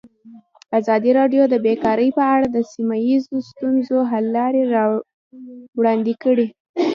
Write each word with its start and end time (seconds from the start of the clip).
ازادي 0.79 1.11
راډیو 1.19 1.43
د 1.49 1.55
بیکاري 1.65 2.09
په 2.17 2.23
اړه 2.33 2.47
د 2.49 2.57
سیمه 2.73 2.97
ییزو 3.07 3.37
ستونزو 3.49 3.97
حل 4.11 4.25
لارې 4.37 4.61
راوړاندې 4.75 6.13
کړې. 6.23 6.47